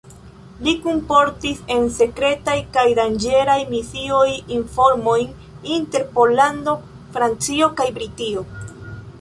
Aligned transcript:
Li 0.67 0.71
kunportis 0.83 1.59
en 1.73 1.83
sekretaj 1.97 2.55
kaj 2.77 2.85
danĝeraj 2.99 3.59
misioj 3.75 4.25
informojn 4.57 5.29
inter 5.77 6.09
Pollando, 6.17 6.75
Francio 7.19 7.71
kaj 7.83 7.91
Britio. 8.01 8.47